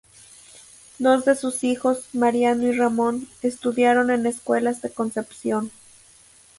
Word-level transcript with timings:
Dos 0.97 1.25
de 1.25 1.35
sus 1.35 1.63
hijos, 1.63 2.05
Mariano 2.13 2.63
y 2.65 2.71
Ramón, 2.71 3.27
estudiaron 3.43 4.09
en 4.09 4.25
escuelas 4.25 4.81
de 4.81 4.89
Concepción. 4.89 5.69